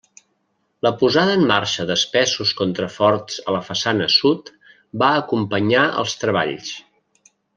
[0.85, 4.51] La posada en marxa d'espessos contraforts a la façana sud
[5.03, 6.75] va acompanyar els treballs.